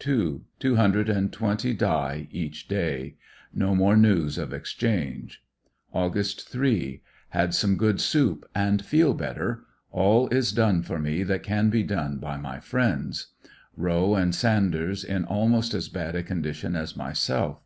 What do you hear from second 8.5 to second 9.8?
and feel better.